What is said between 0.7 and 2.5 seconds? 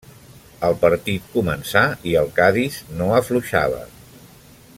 partit començà i el